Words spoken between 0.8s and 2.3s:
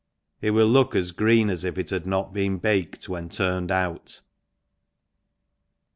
as green as if it had